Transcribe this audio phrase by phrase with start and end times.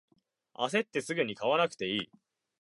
[0.55, 2.11] あせってすぐに買わなくていい